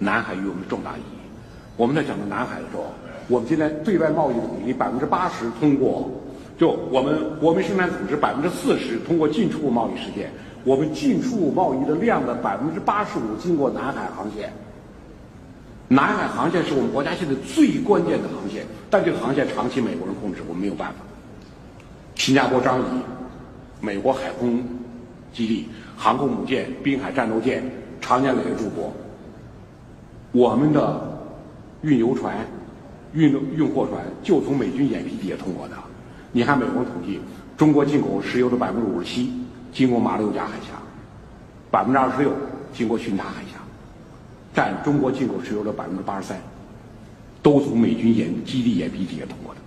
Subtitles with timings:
[0.00, 1.20] 南海与我们重大意义。
[1.76, 2.86] 我们在讲到南海的时候，
[3.28, 6.10] 我们现在对外贸易的比例百分之八十通过，
[6.58, 10.32] 就我们国民生产总值百分之四十通过进出口贸易实现，
[10.64, 14.52] 我们进出口贸易的量的百分之八十五经过南海航线。
[15.86, 20.94] 南海航线是我们国家现在最关键的航线，但这个航线长期美国人控制，我们没有办法。
[22.14, 22.84] 新加坡张仪，
[23.80, 24.62] 美国海空
[25.32, 27.62] 基地、航空母舰、滨海战斗舰，
[28.00, 28.92] 常年累月驻泊。
[30.32, 31.28] 我们的
[31.82, 32.36] 运油船、
[33.12, 35.74] 运运货船就从美军眼皮底下通过的。
[36.32, 37.20] 你看美国统计，
[37.56, 39.32] 中国进口石油的百分之五十七
[39.72, 40.80] 经过马六甲海峡，
[41.70, 42.32] 百分之二十六
[42.72, 43.58] 经过巽达海峡。
[44.52, 46.36] 占中国进口石油的百分之八十三，
[47.40, 49.60] 都从美军眼基地眼皮底下通过的。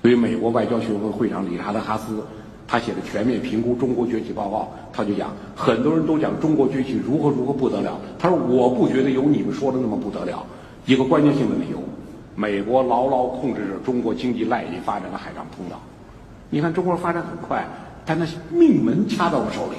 [0.00, 2.22] 所以，美国外交学会会长理查德·哈斯
[2.66, 4.58] 他写的《全面评估中国崛起报告》，
[4.92, 7.98] 他就讲，很多人都讲中国崛起如何如何不得了。
[8.18, 10.44] 他说：“我不觉得有你们说的那么不得了。
[10.86, 11.78] 一个关键性的理由，
[12.34, 15.80] 美国牢牢控制着中国经济赖以发展的海上通道。
[16.50, 17.66] 你看，中国发展很快，
[18.04, 19.76] 但那命门掐到我手里。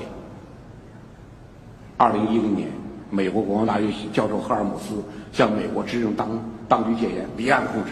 [1.97, 2.67] 二零一零年。”
[3.11, 4.95] 美国国防大学教授赫尔姆斯
[5.31, 6.27] 向美国执政当
[6.67, 7.91] 当局戒严，离岸控制，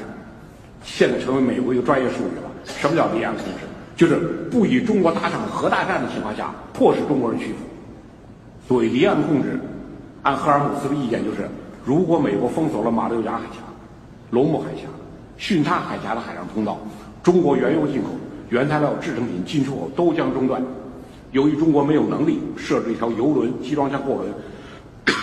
[0.83, 2.51] 现在成为美国一个专业术语了。
[2.65, 3.59] 什么叫离岸控制？
[4.03, 4.17] 就是
[4.51, 7.59] 不与中国打场核大战的情况下，迫使中国人屈服。
[8.67, 9.57] 所谓离岸控制，
[10.23, 11.47] 按赫尔姆斯的意见，就是
[11.85, 13.61] 如果美国封锁了马六甲海峡、
[14.31, 14.89] 龙目海峡、
[15.39, 16.77] 巽他海峡的海上通道，
[17.23, 18.09] 中国原油进口、
[18.49, 20.61] 原材料、制成品进出口都将中断。
[21.31, 24.27] 由于中国没有能力设置一条油轮集装箱货轮。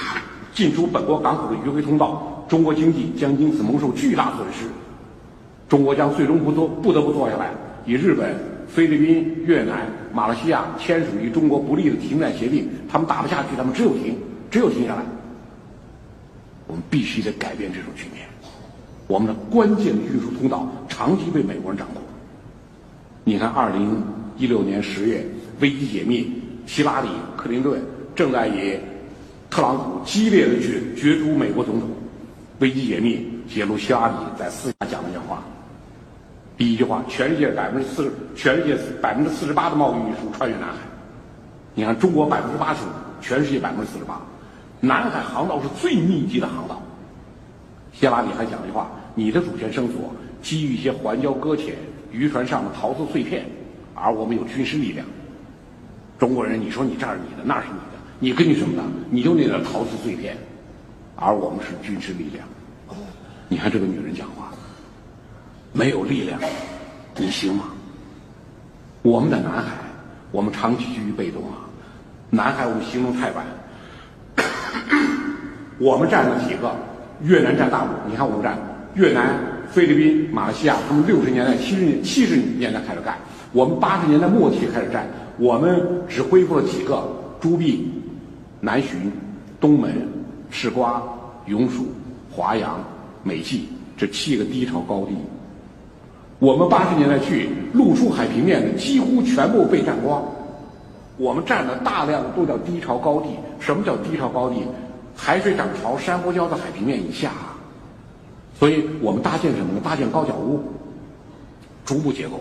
[0.54, 4.64] 进出本国港口的迂回通道，中国经济将因此蒙受巨大损失。
[5.68, 7.50] 中国将最终不做不得不坐下来，
[7.84, 8.34] 与日本、
[8.72, 12.68] 菲律宾、越南、马来西亚签署与中国不利的停战协定。
[12.88, 14.16] 他们打不下去，他们只有停，
[14.50, 15.02] 只有停下来。
[16.66, 18.26] 我们必须得改变这种局面。
[19.06, 22.02] 我们的关键的运输通道长期被美国人掌控。
[23.24, 24.02] 你看，二零
[24.38, 25.24] 一六年十月，
[25.60, 26.30] 危机解密，
[26.66, 27.80] 希拉里、克林顿
[28.14, 28.78] 正在以。
[29.50, 31.88] 特朗普激烈的角角逐美国总统，
[32.60, 35.42] 危机解密揭露希拉里在私下讲了一句话。
[36.60, 40.74] 第一句话：全世界百分之四十，全世界百分之四十八的贸易运输穿越南海。
[41.72, 42.80] 你看，中国百分之八十，
[43.22, 44.20] 全世界百分之四十八，
[44.78, 46.82] 南海航道是最密集的航道。
[47.94, 50.12] 希拉里还讲了一句话：你的主权绳索
[50.42, 51.76] 基于一些环礁搁浅、
[52.12, 53.46] 渔船上的陶瓷碎片，
[53.94, 55.06] 而我们有军事力量。
[56.18, 57.98] 中国人，你说你这儿你的，那儿是你的。
[58.18, 58.82] 你根据什么呢？
[59.08, 60.36] 你就那点陶瓷碎片，
[61.16, 62.46] 而我们是军事力量。
[63.48, 64.52] 你看这个女人讲话，
[65.72, 66.40] 没有力量，
[67.16, 67.64] 你行吗？
[69.02, 69.72] 我们的南海，
[70.30, 71.66] 我们长期居于被动啊。
[72.30, 73.44] 南海我们行动太晚，
[75.78, 76.74] 我们占了几个？
[77.22, 78.58] 越南占大部，你看我们占
[78.94, 79.34] 越南、
[79.70, 83.16] 菲律宾、马来西亚，他们六十年代、七十年、七十年代开始干，
[83.52, 85.06] 我们八十年代末期开始占，
[85.38, 87.06] 我们只恢复了几个？
[87.40, 87.90] 朱碧。
[88.62, 88.88] 南浔、
[89.58, 90.06] 东门、
[90.50, 91.02] 赤瓜、
[91.46, 91.86] 永暑、
[92.30, 92.78] 华阳、
[93.22, 95.16] 美济这七个低潮高地，
[96.40, 100.24] 我们八十年代去露出海平面的几乎全部被占光。
[101.18, 103.28] 我们占的大量的都叫低潮高地。
[103.60, 104.64] 什么叫低潮高地？
[105.14, 107.30] 海水涨潮，珊瑚礁在海平面以下。
[108.58, 109.80] 所以我们搭建什么呢？
[109.84, 110.60] 搭建高脚屋，
[111.84, 112.40] 竹木结构。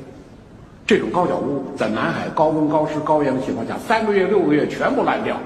[0.87, 5.37] 这种高脚屋在南海高温高湿高盐的情况下，三个月六个月全部烂掉。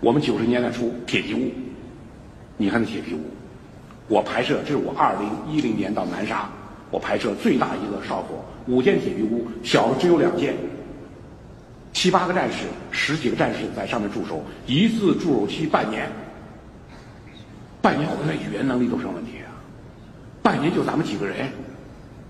[0.00, 1.52] 我们九十年代初铁皮屋，
[2.56, 3.20] 你看那铁皮屋，
[4.08, 6.48] 我拍摄，这是我二零一零年到南沙，
[6.90, 10.54] 我拍摄最大一个哨所，五间铁皮屋，小的只有两间，
[11.92, 16.08] 七八个战士，十几个战士在上面驻守，一次驻守期半年，
[17.82, 19.50] 半年回来语言能力都成问题啊，
[20.42, 21.48] 半年就咱们几个人，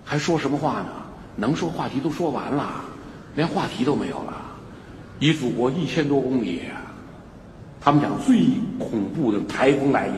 [0.04, 0.88] 还说什么话呢？
[1.36, 2.84] 能说话题都说完了，
[3.34, 4.40] 连话题都没有了，
[5.18, 6.62] 离祖国一千多公里。
[7.80, 8.46] 他们讲最
[8.78, 10.16] 恐怖的台风来临，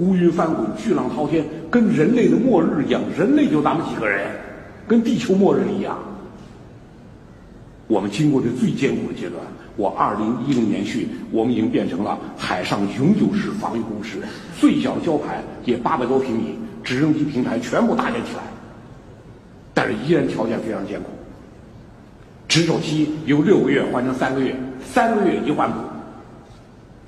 [0.00, 3.00] 乌云翻滚，巨浪滔天，跟人类的末日一样。
[3.16, 4.26] 人类就咱们几个人，
[4.88, 5.98] 跟地球末日一样。
[7.86, 9.42] 我们经过这最艰苦的阶段，
[9.76, 14.18] 我二零一零年去，我们已经变成了海上永久式防御工事，
[14.58, 18.42] 最小的礁盘也八百多平米，直升机平台全部搭建起来，
[19.74, 21.08] 但是依然条件非常艰苦。
[22.48, 25.78] 值守期由六个月换成三个月，三个月一换补。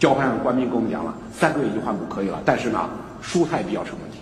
[0.03, 2.91] 交盘上官兵跟我们讲了，三个月一换补可以了，但是呢，
[3.23, 4.19] 蔬菜比较成问题。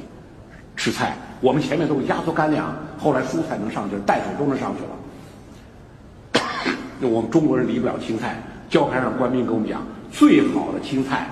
[0.77, 6.43] 吃菜，我们前面都是压缩干粮，后来蔬菜能上去，淡水都能上去了。
[7.01, 8.37] 那 我们中国人离不了青菜。
[8.69, 9.83] 交盘上官兵跟我们讲，
[10.13, 11.27] 最好的青菜，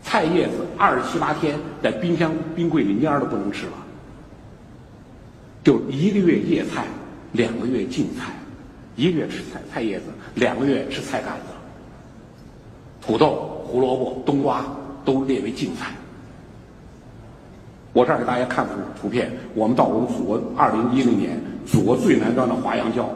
[0.00, 3.72] 菜叶子二十七八天在冰箱冰柜里蔫都不能吃了。
[5.64, 6.86] 就一个月叶菜，
[7.32, 8.32] 两个月净菜，
[8.94, 10.04] 一个月吃菜菜叶子，
[10.36, 11.46] 两个月吃菜杆子。
[13.04, 14.62] 土豆、胡萝卜、冬瓜
[15.02, 15.86] 都列为禁菜。
[17.94, 23.08] 我这儿给大家看幅图片，我们到我们祖国二零一零年祖国最南端的华阳郊，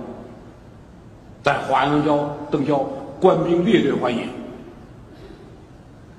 [1.42, 2.86] 在华阳郊登礁，
[3.20, 4.26] 官兵列队欢迎，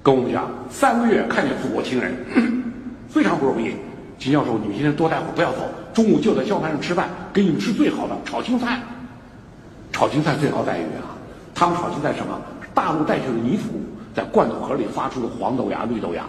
[0.03, 2.15] 跟我们讲三个月看见祖国情人，
[3.09, 3.73] 非常不容易。
[4.19, 5.57] 秦教授，你们今天多待会儿，不要走。
[5.95, 8.79] 中午就在礁盘上吃饭，给你们吃最好的炒青菜。
[9.91, 11.17] 炒青菜最高待遇啊！
[11.55, 12.39] 他们炒青菜什么？
[12.73, 13.63] 大陆带去的泥土，
[14.17, 16.23] 在罐头盒里发出的黄豆芽、绿豆芽，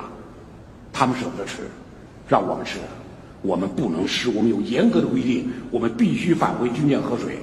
[0.92, 1.62] 他们舍不得吃，
[2.28, 2.78] 让我们吃。
[3.40, 7.38] 我们不能吃，我们有严格的规定，我们必须返回军舰喝水，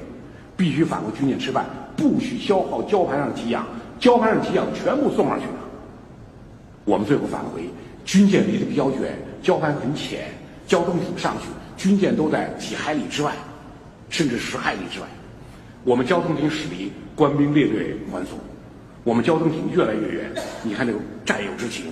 [0.56, 1.66] 必须返回军舰吃饭，
[1.98, 3.66] 不许消耗礁盘上的给养，
[4.00, 5.54] 礁盘上给养全部送上去了。
[6.84, 7.68] 我们最后返回，
[8.06, 9.18] 军舰离得比较远。
[9.42, 10.28] 礁盘很浅，
[10.68, 13.34] 交通艇上去，军舰都在几海里之外，
[14.12, 15.08] 甚至十海里之外。
[15.84, 18.38] 我们交通艇驶离，官兵列队欢送。
[19.06, 20.32] 我们交通艇越来越远，
[20.64, 21.86] 你看这个战友之情，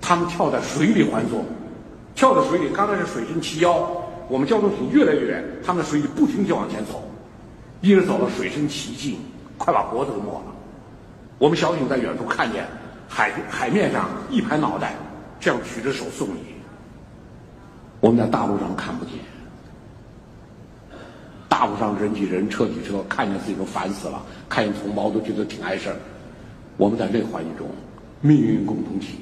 [0.00, 1.44] 他们跳在水里欢送，
[2.14, 3.86] 跳在水里，刚才是水深齐腰，
[4.30, 7.06] 我们交通艇越来越远，他们在水里不停地往前走，
[7.82, 9.18] 一直走到水深齐尽，
[9.58, 10.54] 快把脖子都没了。
[11.36, 12.64] 我们小艇在远处看见
[13.10, 14.94] 海海面上一排脑袋，
[15.38, 16.54] 这样举着手送你。
[18.00, 19.14] 我们在大陆上看不见，
[21.46, 25.96] 大路上人挤人，车挤车，看见自己都烦死了，看见同胞都觉得挺碍事儿。
[26.76, 27.66] 我们在这个环境中，
[28.20, 29.18] 命运共同体、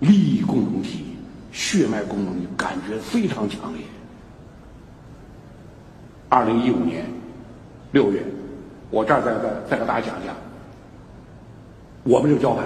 [0.00, 1.04] 利益共同体、
[1.52, 3.82] 血脉共同体，感觉非常强烈。
[6.28, 7.06] 二零一五年
[7.92, 8.22] 六月，
[8.90, 10.34] 我这儿再再再给大家讲讲，
[12.02, 12.64] 我们这交牌，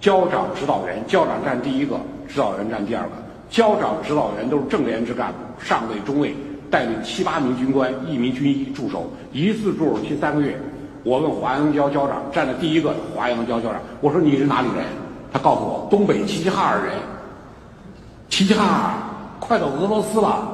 [0.00, 1.98] 交长指导员，交长站第一个，
[2.28, 3.10] 指导员站第二个。
[3.48, 6.34] 交长、指导员都是正连之干部，上尉、中尉
[6.70, 10.58] 带领七八名军官、一名军医驻守，一次驻守期三个月。
[11.06, 14.84] 我问华阳郊郊长，站在第一个华阳郊郊长，我说你是哪里人？
[15.32, 16.94] 他告诉我东北齐齐哈尔人。
[18.28, 18.90] 齐齐哈尔
[19.38, 20.48] 快到俄罗斯了，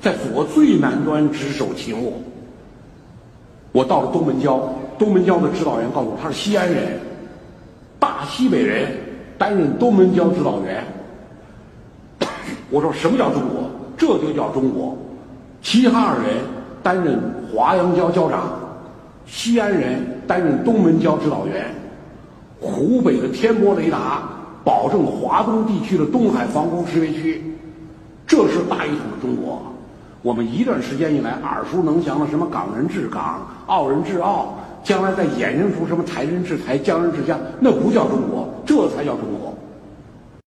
[0.00, 2.22] 在祖国最南端值守勤务。
[3.72, 7.00] 我到了东门郊，东门郊的指导员告诉我他是西安人，
[7.98, 8.88] 大西北人，
[9.36, 10.84] 担任东门郊指导员。
[12.70, 13.68] 我说什么叫中国？
[13.98, 14.96] 这就叫中国。
[15.60, 16.36] 齐齐哈尔人
[16.84, 17.18] 担任
[17.52, 18.48] 华阳郊郊长，
[19.26, 21.66] 西安人担任东门郊指导员，
[22.60, 24.22] 湖北的天波雷达
[24.64, 27.42] 保证华东地区的东海防空识别区。
[28.26, 29.60] 这是大一统的中国。
[30.22, 34.54] 我们一段时间以来耳熟能详的什么港人治港、澳人治澳，
[34.84, 39.41] 将来再衍生出什么台人治台、江人治江，那不叫中国，这才叫中国。